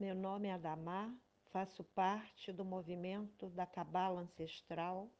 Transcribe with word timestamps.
Meu 0.00 0.14
nome 0.14 0.46
é 0.46 0.52
Adamar, 0.52 1.12
faço 1.50 1.82
parte 1.82 2.52
do 2.52 2.64
movimento 2.64 3.50
da 3.50 3.66
Cabala 3.66 4.20
Ancestral. 4.20 5.10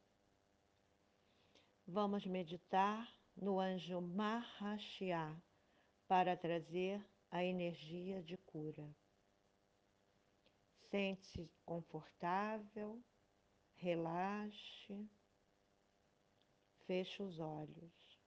Vamos 1.85 2.25
meditar 2.25 3.13
no 3.35 3.59
anjo 3.59 3.99
Mahashia 3.99 5.35
para 6.07 6.37
trazer 6.37 7.05
a 7.29 7.43
energia 7.43 8.23
de 8.23 8.37
cura. 8.37 8.89
Sente-se 10.89 11.51
confortável, 11.65 13.03
relaxe, 13.75 15.05
feche 16.87 17.21
os 17.21 17.37
olhos. 17.37 18.17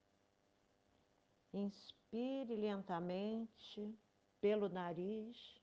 Inspire 1.51 2.55
lentamente 2.57 3.99
pelo 4.39 4.69
nariz 4.69 5.62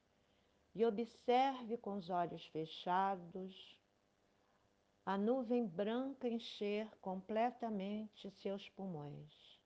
e 0.80 0.86
observe 0.86 1.76
com 1.76 1.98
os 1.98 2.10
olhos 2.10 2.46
fechados 2.46 3.78
a 5.06 5.18
nuvem 5.18 5.68
branca 5.68 6.26
encher 6.26 6.90
completamente 7.02 8.32
seus 8.42 8.70
pulmões. 8.70 9.60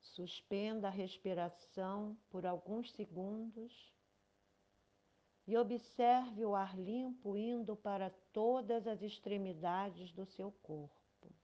Suspenda 0.00 0.86
a 0.86 0.92
respiração 0.92 2.16
por 2.30 2.46
alguns 2.46 2.92
segundos 2.92 3.92
e 5.44 5.56
observe 5.56 6.44
o 6.44 6.54
ar 6.54 6.78
limpo 6.78 7.36
indo 7.36 7.74
para 7.74 8.10
todas 8.32 8.86
as 8.86 9.02
extremidades 9.02 10.12
do 10.12 10.24
seu 10.24 10.52
corpo. 10.62 11.34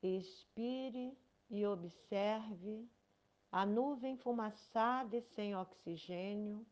Expire 0.00 1.18
e 1.50 1.66
observe 1.66 2.88
a 3.50 3.64
nuvem 3.64 4.16
fumaçada 4.16 5.16
e 5.16 5.22
sem 5.22 5.56
oxigênio 5.56 6.66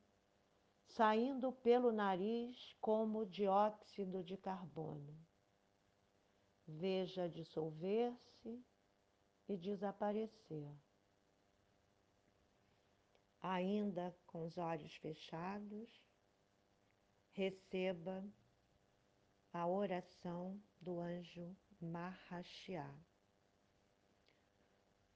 saindo 0.94 1.50
pelo 1.50 1.90
nariz 1.90 2.76
como 2.80 3.26
dióxido 3.26 4.22
de 4.22 4.36
carbono. 4.36 5.16
Veja 6.66 7.28
dissolver-se 7.28 8.64
e 9.48 9.56
desaparecer. 9.56 10.72
Ainda 13.40 14.16
com 14.26 14.44
os 14.44 14.56
olhos 14.56 14.94
fechados, 14.96 16.02
receba 17.32 18.24
a 19.52 19.66
oração 19.66 20.62
do 20.80 21.00
anjo 21.00 21.54
Mahashia. 21.80 22.88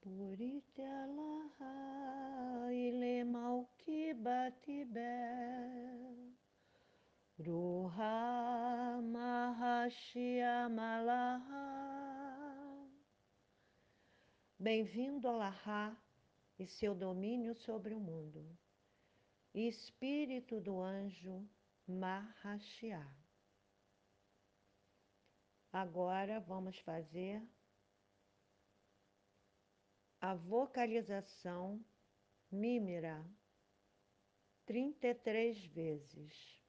Puritalaha 0.01 1.75
ile 2.71 3.23
mauki 3.23 4.13
batibel 4.13 5.99
Ruha 7.37 9.01
Mahashia 9.03 10.69
Malaha 10.69 11.79
Bem-vindo 14.57 15.27
a 15.27 15.31
Lahá 15.31 15.97
e 16.57 16.65
seu 16.65 16.95
domínio 16.95 17.55
sobre 17.55 17.93
o 17.93 17.99
mundo. 17.99 18.57
Espírito 19.53 20.59
do 20.59 20.81
anjo 20.81 21.47
Mahashia. 21.87 23.05
Agora 25.71 26.39
vamos 26.39 26.77
fazer 26.79 27.41
a 30.21 30.35
vocalização 30.35 31.83
mímera 32.51 33.25
trinta 34.65 35.07
e 35.07 35.15
três 35.15 35.65
vezes. 35.65 36.59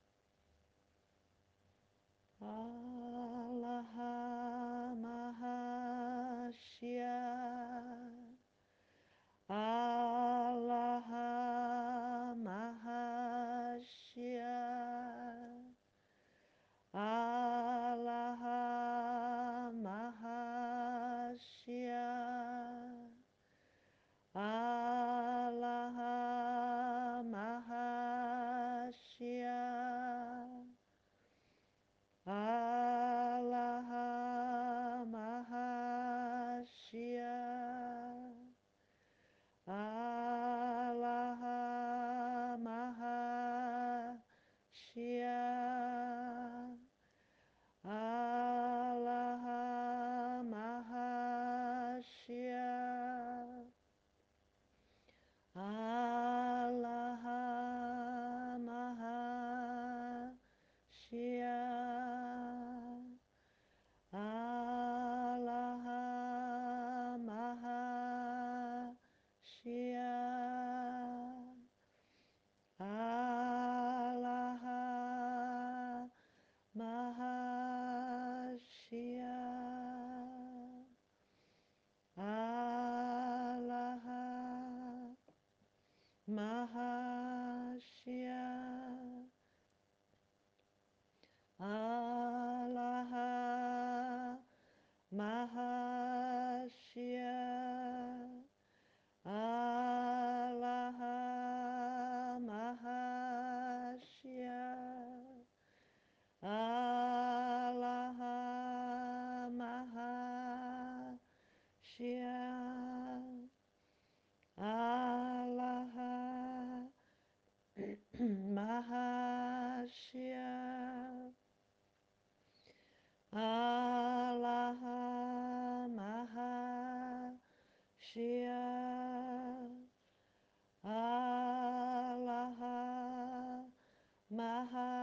Maha 134.31 135.00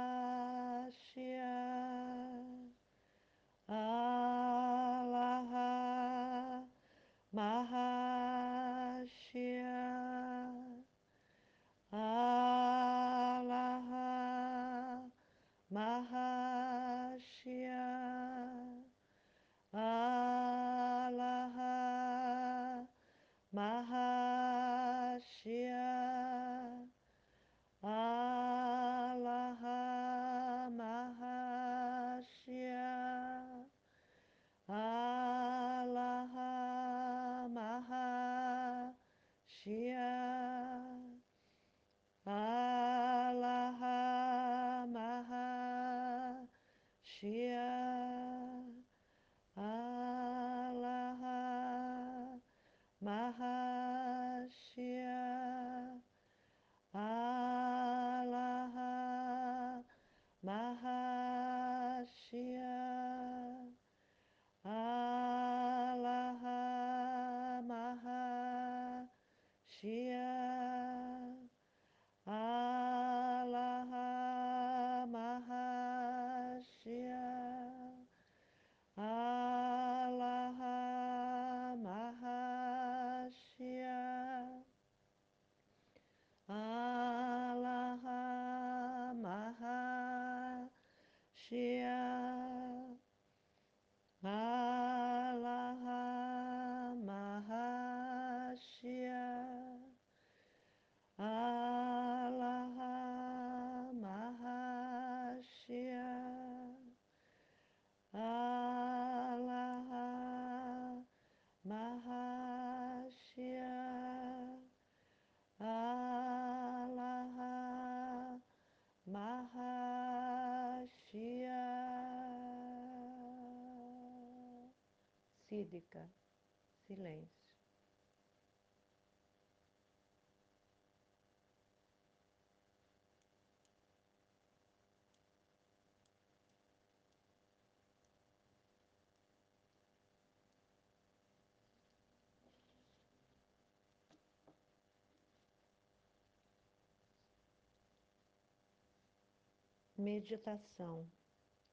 Meditação 149.98 151.12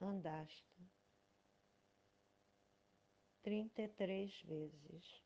Andasta 0.01 0.83
33 3.43 4.43
vezes. 4.45 5.23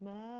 Ma 0.00 0.37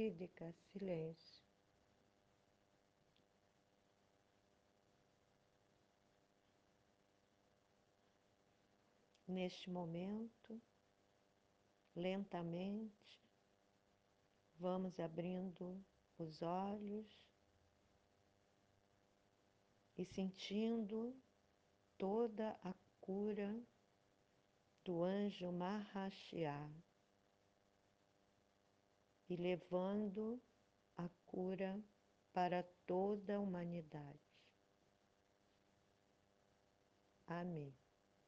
fluídica, 0.00 0.50
silêncio. 0.72 1.44
Neste 9.28 9.68
momento, 9.70 10.60
lentamente, 11.94 13.20
vamos 14.56 14.98
abrindo 14.98 15.84
os 16.18 16.40
olhos 16.40 17.06
e 19.96 20.04
sentindo 20.04 21.14
toda 21.98 22.58
a 22.64 22.74
cura 23.00 23.54
do 24.82 25.04
anjo 25.04 25.52
Mahashiach 25.52 26.89
e 29.30 29.36
levando 29.36 30.42
a 30.96 31.08
cura 31.24 31.80
para 32.32 32.62
toda 32.86 33.36
a 33.36 33.40
humanidade. 33.40 34.20
Amém. 37.26 37.79